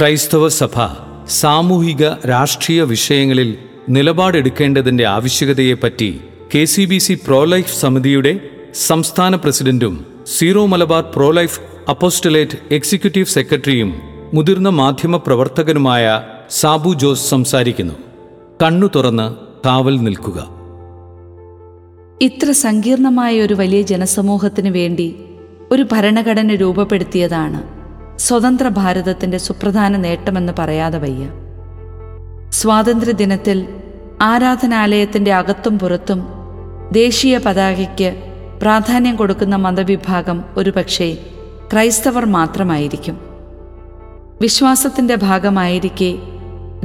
[0.00, 0.86] ക്രൈസ്തവ സഭ
[1.28, 3.58] സാമൂഹിക രാഷ്ട്രീയ വിഷയങ്ങളിൽ
[3.88, 6.20] നിലപാടെടുക്കേണ്ടതിന്റെ ആവശ്യകതയെപ്പറ്റി
[6.54, 8.40] K C B C pro life സമിതിയുടെ
[8.74, 14.00] സംസ്ഥാന പ്രസിഡന്റും Syro Malabar pro life apostolate executive സെക്രട്ടറിയും
[14.34, 17.94] മുതിർന്ന മാധ്യമ പ്രവർത്തകനുമായ സാബു ജോസ് സംസാരിക്കുന്നു.
[18.62, 19.34] കണ്ണു തുറന്ന്
[19.66, 20.38] കാവൽ നിൽക്കുക.
[22.22, 25.16] ഇത്ര സങ്കീർണമായ ഒരു വലിയ ജനസമൂഹത്തിന് വേണ്ടി
[25.72, 27.77] ഒരു ഭരണഘടന രൂപപ്പെടുത്തിയതാണ്.
[28.18, 31.28] സ്വതന്ത്ര ഭാരതത്തിന്റെ സുപ്രധാന നേട്ടമെന്ന് പറയാതെ വയ്യ.
[32.52, 33.68] സ്വാതന്ത്ര്യദിനത്തിൽ
[34.22, 36.28] ആരാധനാലയത്തിന്റെ അകത്തും പുറത്തും
[36.92, 38.22] ദേശീയ പതാകയ്ക്ക്
[38.60, 41.18] പ്രാധാന്യം കൊടുക്കുന്ന മതവിഭാഗം ഒരുപക്ഷെ
[41.72, 43.16] ക്രൈസ്തവർ മാത്രമായിരിക്കും.
[44.40, 46.18] വിശ്വാസത്തിന്റെ ഭാഗമായിരിക്കെ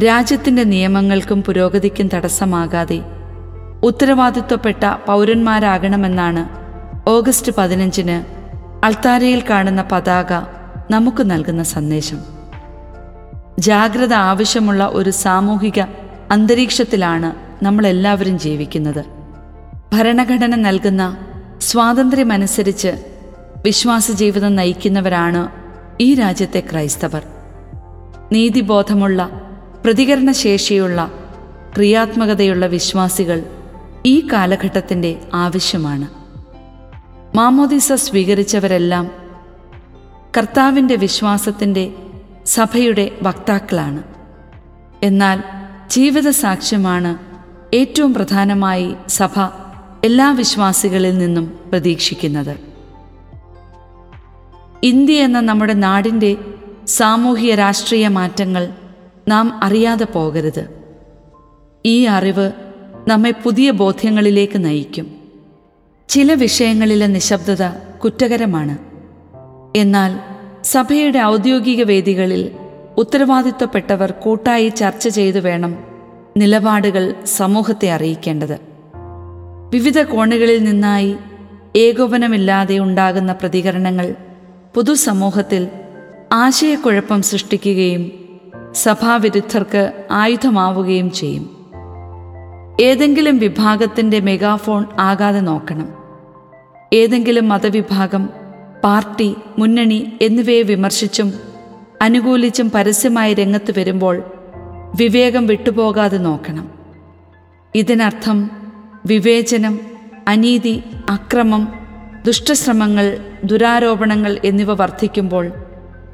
[0.06, 3.04] രാജ്യത്തിന്റെ നിയമങ്ങൾക്കും പുരോഗതിക്കും തടസ്സമാകാതെ
[3.84, 6.44] ഉത്തരവാദിത്വപ്പെട്ട പൗരന്മാരാകണമെന്നാണ്
[7.10, 8.18] ഓഗസ്റ്റ് പതിനഞ്ചിന്
[8.86, 10.53] അൾത്താരയിൽ കാണുന്ന പതാക
[10.92, 12.18] നമുക്ക് നൽകുന്ന സന്ദേശം.
[13.60, 15.80] ജാഗ്രത ആവശ്യമുള്ള ഒരു സാമൂഹിക
[16.32, 17.34] അന്തരീക്ഷത്തിലാണ്
[17.66, 19.06] നമ്മളെല്ലാവരും ജീവിക്കുന്നത്.
[19.94, 21.18] ഭരണഘടന നൽകുന്ന
[21.62, 23.06] സ്വാതന്ത്ര്യമനുസരിച്ച്
[23.66, 25.50] വിശ്വാസ ജീവിതം നയിക്കുന്നവരാണ്
[26.02, 27.24] ഈ രാജ്യത്തെ ക്രൈസ്തവർ.
[28.32, 29.42] നീതിബോധമുള്ള
[29.84, 31.12] പ്രതികരണശേഷിയുള്ള
[31.76, 33.44] ക്രിയാത്മകതയുള്ള വിശ്വാസികൾ
[34.06, 36.08] ഈ കാലഘട്ടത്തിന്റെ ആവശ്യമാണ്.
[37.38, 39.23] മാമോദിസ സ്വീകരിച്ചവരെല്ലാം
[40.38, 41.94] കർത്താവിന്റെ വിശ്വാസത്തിന്റെ
[42.46, 44.04] സഭയുടെ വക്താക്കളാണ്.
[45.04, 45.44] എന്നാൽ
[45.90, 47.18] ജീവിത സാക്ഷ്യമാണ്
[47.76, 49.40] ഏറ്റവും പ്രധാനമായി സഭ
[50.04, 52.60] എല്ലാ വിശ്വാസികളിൽ നിന്നും പ്രതീക്ഷിക്കുന്നത്.
[54.84, 56.38] ഇന്ത്യ എന്ന നമ്മുടെ നാടിന്റെ
[56.88, 58.74] സാമൂഹിക രാഷ്ട്രീയ മാറ്റങ്ങൾ
[59.28, 60.70] നാം അറിയാതെ പോകരുത്.
[61.86, 62.52] ഈ അറിവ്
[63.08, 65.16] നമ്മെ പുതിയ ബോധ്യങ്ങളിലേക്ക് നയിക്കും.
[66.10, 67.68] ചില വിഷയങ്ങളിലെ നിശബ്ദത
[68.04, 68.93] കുറ്റകരമാണ്.
[69.76, 70.20] എന്നാൽ
[70.64, 72.52] സഭയുടെ ഔദ്യോഗിക വേദികളിൽ
[72.98, 75.76] ഉത്തരവാദിത്വപ്പെട്ടവർ കൂട്ടായി ചർച്ച ചെയ്തു വേണം
[76.38, 78.60] നിലപാടുകൾ സമൂഹത്തെ അറിയിക്കേണ്ടത്.
[79.70, 81.16] വിവിധ കോണുകളിൽ നിന്നായി
[81.76, 84.16] ഏകോപനമില്ലാതെ ഉണ്ടാകുന്ന പ്രതികരണങ്ങൾ
[84.76, 85.68] പൊതുസമൂഹത്തിൽ
[86.32, 88.12] ആശയക്കുഴപ്പം സൃഷ്ടിക്കുകയും
[88.76, 91.50] സഭാവിരുദ്ധർക്ക് ആയുധമാവുകയും ചെയ്യും.
[92.82, 95.94] ഏതെങ്കിലും വിഭാഗത്തിന്റെ മെഗാഫോൺ ആകാതെ നോക്കണം.
[96.94, 98.30] ഏതെങ്കിലും മതവിഭാഗം
[98.84, 101.34] പാർട്ടി മുന്നണി എന്നിവയെ വിമർശിച്ചും
[102.02, 104.24] അനുകൂലിച്ചും പരസ്യമായി രംഗത്ത് വരുമ്പോൾ
[104.96, 106.72] വിവേകം വിട്ടുപോകാതെ നോക്കണം.
[107.76, 108.52] ഇതിനർത്ഥം
[109.06, 109.80] വിവേചനം
[110.28, 111.74] അനീതി അക്രമം
[112.26, 115.52] ദുഷ്ടശ്രമങ്ങൾ ദുരാരോപണങ്ങൾ എന്നിവ വർദ്ധിക്കുമ്പോൾ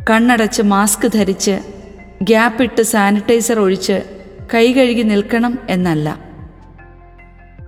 [0.10, 1.60] കണ്ണടച്ച് മാസ്ക് ധരിച്ച്
[2.22, 4.04] ഗ്യാപ്പിട്ട് സാനിറ്റൈസർ ഒഴിച്ച്
[4.54, 6.20] കൈകഴുകി നിൽക്കണം എന്നല്ല.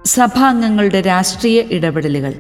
[0.06, 2.34] സഭാംഗങ്ങളുടെ രാഷ്ട്രീയ ഇടപെടലുകൾ.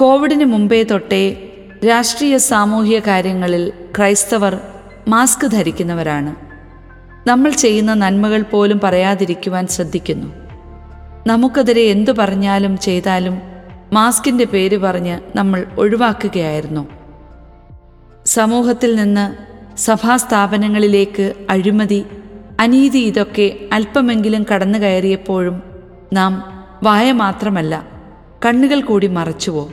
[0.00, 1.52] കോവിഡിന് മുമ്പേ തൊട്ടേ
[1.88, 4.60] രാഷ്ട്രീയ സാമൂഹിക കാര്യങ്ങളിൽ ക്രൈസ്തവർ
[5.08, 6.34] മാസ്ക് ധരിക്കുന്നവരാണ്.
[7.28, 10.26] നമ്മൾ ചെയ്യുന്ന നന്മകൾ പോലും പറയാതിരിക്കുവാൻ ശ്രദ്ധിക്കുന്നു.
[11.26, 13.42] നമുക്കെതിരെ എന്തു പറഞ്ഞാലും ചെയ്താലും
[13.92, 16.88] മാസ്കിന്റെ പേര് പറഞ്ഞ് നമ്മൾ ഒഴിവാക്കുകയായിരുന്നു.
[18.26, 19.26] സമൂഹത്തിൽ നിന്ന്
[19.78, 22.04] സഭാസ്ഥാപനങ്ങളിലേക്ക് അഴിമതി
[22.60, 25.62] അനീതി ഇതൊക്കെ അല്പമെങ്കിലും കടന്നു കയറിയപ്പോഴും
[26.12, 27.86] നാം വായ മാത്രമല്ല
[28.46, 29.70] കണ്ണുകൾ കൂടി മറച്ചുവോ?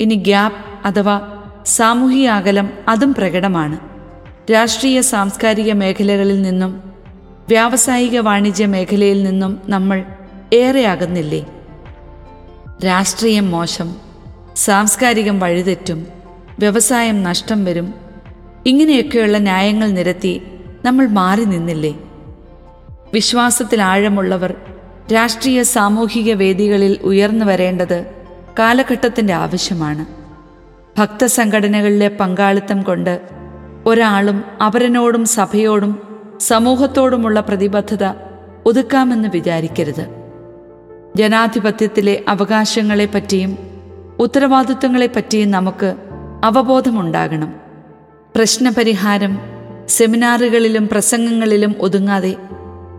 [0.00, 3.78] ഇനി ഗ്യാപ് അഥവാ സാമൂഹിക അകലം അതും പ്രകടമാണ്.
[4.52, 6.92] രാഷ്ട്രീയ സാംസ്കാരിക മേഖലകളിൽ നിന്നും
[7.48, 10.04] വ്യാവസായിക വാണിജ്യ മേഖലയിൽ നിന്നും നമ്മൾ
[10.52, 11.46] ഏറെ അകന്നില്ലേ
[12.86, 13.96] രാഷ്ട്രീയം മോശം
[14.56, 16.06] സാംസ്കാരികം വഴിതെറ്റും
[16.58, 17.94] വ്യവസായം നഷ്ടം വരും
[18.66, 20.42] ഇങ്ങനെയൊക്കെയുള്ള ന്യായങ്ങൾ നിരത്തി
[20.84, 21.94] നമ്മൾ മാറി നിന്നില്ലേ?
[23.14, 24.54] വിശ്വാസത്തിൽ ആഴമുള്ളവർ
[25.14, 28.15] രാഷ്ട്രീയ സാമൂഹിക വേദികളിൽ ഉയർന്നു വരേണ്ടത്
[28.58, 30.06] കാലഘട്ടത്തിന്റെ ആവശ്യമാണ്.
[30.98, 33.20] ഭക്തസംഘടനകളിലെ പങ്കാളിത്തം കൊണ്ട്
[33.86, 38.12] ഒരാളും അവരനോടും സഭയോടും സമൂഹത്തോടുമുള്ള പ്രതിബദ്ധത
[38.66, 40.06] ഒതുക്കാമെന്ന് വിചാരിക്കരുത്.
[41.16, 43.58] ജനാധിപത്യത്തിലെ അവകാശങ്ങളെപ്പറ്റിയും
[44.18, 45.94] ഉത്തരവാദിത്വങ്ങളെപ്പറ്റിയും നമുക്ക്
[46.44, 47.54] അവബോധമുണ്ടാകണം.
[48.36, 49.38] പ്രശ്നപരിഹാരം
[49.88, 52.36] സെമിനാറുകളിലും പ്രസംഗങ്ങളിലും ഒതുങ്ങാതെ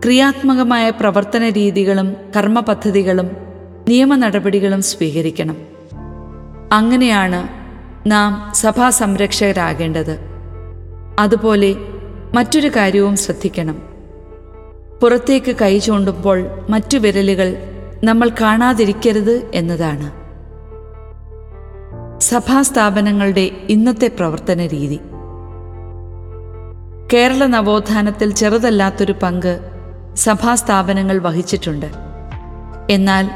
[0.04, 3.47] ക്രിയാത്മകമായ പ്രവർത്തന രീതികളും കർമ്മ പദ്ധതികളും
[3.88, 5.56] നിയമ നടപടികളും സ്വീകരിക്കണം.
[6.72, 7.48] അങ്ങനെയാണ്
[8.10, 10.18] നാം സഭാ സംരക്ഷകരാകേണ്ടത്
[11.18, 11.76] അതുപോലെ
[12.34, 13.82] മറ്റൊരു കാര്യവും ശ്രദ്ധിക്കണം.
[15.02, 17.56] പുറത്തേക്ക് കൈ ചൂണ്ടുമ്പോൾ മറ്റു വിരലുകൾ
[18.04, 20.12] നമ്മൾ കാണാതിരിക്കരുത് എന്നതാണ്.
[22.20, 25.00] സഭാ സ്ഥാപനങ്ങളുടെ ഇന്നത്തെ പ്രവർത്തന രീതി.
[27.12, 29.70] കേരള നവോത്ഥാനത്തിൽ ചെറുതല്ലാത്തൊരു പങ്ക്
[30.14, 31.86] സഭാ സ്ഥാപനങ്ങൾ വഹിച്ചിട്ടുണ്ട്.
[32.90, 33.30] എന്നാൽ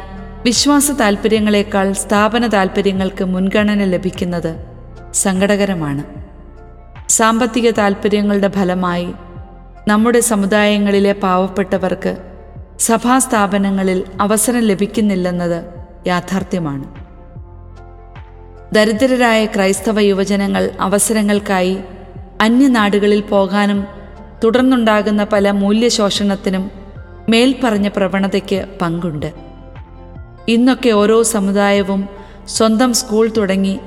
[0.45, 4.57] വിശ്വാസ താൽപ്പര്യങ്ങളെക്കാൾ സ്ഥാപന താൽപ്പര്യങ്ങൾക്ക് മുൻഗണന ലഭിക്കുന്നത്
[5.13, 6.05] സങ്കടകരമാണ്.
[7.09, 9.09] സാമ്പത്തിക താൽപ്പര്യങ്ങളുടെ ഫലമായി
[9.89, 12.17] നമ്മുടെ സമുദായങ്ങളിലെ പാവപ്പെട്ടവർക്ക്
[12.79, 15.65] സഭാ സ്ഥാപനങ്ങളിൽ അവസരം ലഭിക്കുന്നില്ലെന്നത്
[16.07, 16.85] യാഥാർത്ഥ്യമാണ്.
[18.75, 21.79] ദരിദ്രരായ ക്രൈസ്തവ യുവജനങ്ങൾ അവസരങ്ങൾക്കായി
[22.41, 23.87] അന്യനാടുകളിൽ പോകാനും
[24.45, 26.71] തുടർന്നുണ്ടാകുന്ന പല മൂല്യശോഷണത്തിനും
[27.29, 29.52] മേൽപ്പറഞ്ഞ പ്രവണതയ്ക്ക് പങ്കുണ്ട്.
[30.49, 32.09] ഇന്നൊക്കെ ഓരോ സമുദായവും
[32.49, 33.81] സ്വന്തം സ്കൂൾ തുടങ്ങി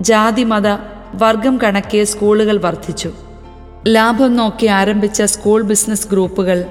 [0.00, 0.66] ജാതി മത
[1.14, 3.12] വർഗം കണക്കെ സ്കൂളുകൾ വർദ്ധിച്ചു.
[3.88, 6.64] ലാഭം നോക്കി ആരംഭിച്ച സ്കൂൾ ബിസിനസ് ഗ്രൂപ്പുകൾ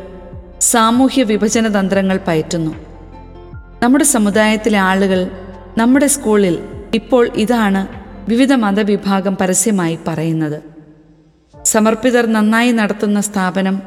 [0.61, 2.75] സാമൂഹ്യ വിഭജന തന്ത്രങ്ങൾ പയറ്റുന്നു.
[3.83, 5.31] നമ്മുടെ സമുദായത്തിലെ ആളുകൾ
[5.77, 6.59] നമ്മുടെ സ്കൂളിൽ
[6.95, 7.87] ഇപ്പോൾ ഇതാണ്
[8.29, 10.61] വിവിധ മതവിഭാഗം പരസ്യമായി പറയുന്നത്.
[11.65, 13.81] സമർപ്പിതർ നന്നായി നടത്തുന്ന സ്ഥാപനം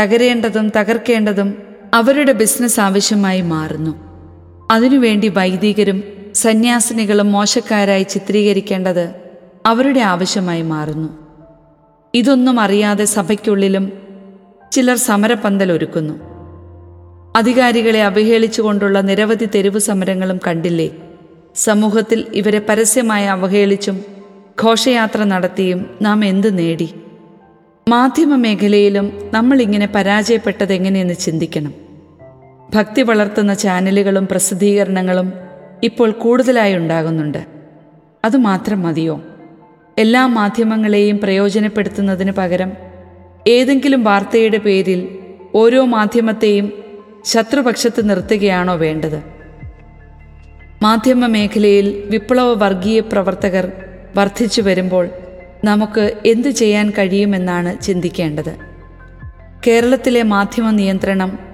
[0.00, 1.62] തകരേണ്ടതും തകർക്കേണ്ടതും
[1.94, 4.05] അവരുടെ ബിസിനസ് ആവശ്യമായി മാറുന്നു.
[4.70, 6.02] അതിനുവേണ്ടി വൈദികരും
[6.34, 9.14] സന്യാസിനികളും മോശക്കാരായി ചിത്രീകരിക്കേണ്ടത്
[9.66, 11.08] അവരുടെ ആവശ്യമായി മാറുന്നു.
[12.14, 13.92] ഇതൊന്നും അറിയാതെ സഭയ്ക്കുള്ളിലും
[14.72, 16.14] ചിലർ സമരപ്പന്തൽ ഒരുക്കുന്നു.
[17.36, 20.90] അധികാരികളെ അവഹേളിച്ചുകൊണ്ടുള്ള നിരവധി തെരുവ് സമരങ്ങളും കണ്ടില്ലേ?
[21.56, 24.04] സമൂഹത്തിൽ ഇവരെ പരസ്യമായി അവഹേളിച്ചും
[24.62, 26.94] ഘോഷയാത്ര നടത്തിയും നാം എന്ത് നേടി?
[27.88, 31.85] മാധ്യമ മേഖലയിലും നമ്മളിങ്ങനെ പരാജയപ്പെട്ടത് എങ്ങനെയെന്ന് ചിന്തിക്കണം.
[32.74, 35.32] ഭക്തി വളർത്തുന്ന ചാനലുകളും പ്രസിദ്ധീകരണങ്ങളും
[35.82, 37.46] ഇപ്പോൾ കൂടുതലായി ഉണ്ടാകുന്നുണ്ട്.
[38.24, 39.20] അതുമാത്രം മതിയോ?
[39.98, 42.72] എല്ലാ മാധ്യമങ്ങളെയും പ്രയോജനപ്പെടുത്തുന്നതിന് പകരം
[43.48, 45.18] ഏതെങ്കിലും വാർത്തയുടെ പേരിൽ
[45.54, 46.72] ഓരോ മാധ്യമത്തെയും
[47.24, 49.22] ശത്രുപക്ഷത്ത് നിർത്തുകയാണോ വേണ്ടത്?
[50.82, 53.72] മാധ്യമ മേഖലയിൽ വിപ്ലവ വർഗീയ പ്രവർത്തകർ
[54.16, 55.08] വർദ്ധിച്ചു വരുമ്പോൾ
[55.64, 58.56] നമുക്ക് എന്തു ചെയ്യാൻ കഴിയുമെന്നാണ് ചിന്തിക്കേണ്ടത്.
[59.66, 61.45] കേരളത്തിലെ മാധ്യമ നിയന്ത്രണം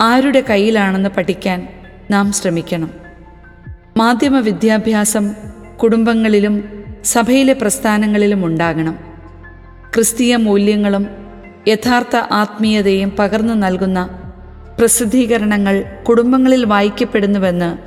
[0.00, 1.68] ആരുടെ കയ്യിലാണെന്ന് പഠിക്കാൻ
[2.10, 2.90] നാം ശ്രമിക്കണം.
[3.96, 5.34] മാധ്യമ വിദ്യാഭ്യാസം
[5.82, 8.98] കുടുംബങ്ങളിലും സഭയിലെ പ്രസ്ഥാനങ്ങളിലും ഉണ്ടാകണം.
[9.94, 11.06] ക്രിസ്തീയ മൂല്യങ്ങളും
[11.68, 14.18] യഥാർത്ഥ ആത്മീയതയും പകർന്നു നൽകുന്ന
[14.78, 17.78] പ്രസിദ്ധീകരണങ്ങൾ കുടുംബങ്ങളിൽ വായിക്കപ്പെടുന്നുവെന്ന്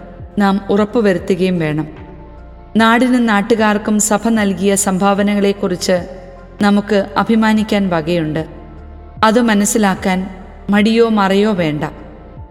[0.42, 1.88] നാം ഉറപ്പുവരുത്തുകയും വേണം.
[2.75, 6.07] നാടിനും നാട്ടുകാർക്കും സഭ നൽകിയ സംഭാവനകളെക്കുറിച്ച്
[6.62, 8.48] നമുക്ക് അഭിമാനിക്കാൻ വകയുണ്ട്.
[9.24, 10.30] അത് മനസ്സിലാക്കാൻ
[10.69, 11.83] മടിയോ മറയോ വേണ്ട.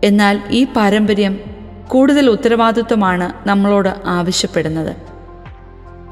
[0.05, 1.41] എന്നാൽ ഈ പാരമ്പര്യം
[1.89, 4.97] കൂടുതൽ ഉത്തരവാദിത്വമാണ് നമ്മളോട് ആവശ്യപ്പെടുന്നത്.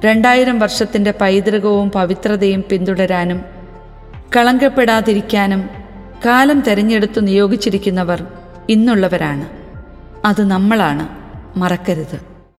[0.05, 3.41] രണ്ടായിരം വർഷത്തിന്റെ പൈതൃകവും പവിത്രതയും പിന്തുടരാനും
[4.37, 5.71] കളങ്കപ്പെടാതിരിക്കാനും
[6.27, 8.27] കാലം തെരഞ്ഞെടുത്തു നിയോഗിച്ചിരിക്കുന്നവർ
[8.69, 9.49] ഇന്നുള്ളവരാണ്.
[10.27, 11.09] അത് നമ്മളാണ്.
[11.59, 12.30] മറക്കരുത്.